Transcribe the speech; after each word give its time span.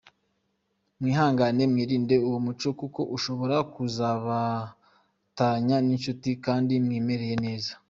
Mwihangane 0.99 1.61
mwirinde 1.71 2.15
uwo 2.27 2.39
muco 2.45 2.69
kuko 2.79 3.01
ushobora 3.15 3.55
kuzabatanya 3.73 5.77
n’inshuti 5.85 6.29
kandi 6.45 6.73
mwimereye 6.85 7.35
neza. 7.45 7.71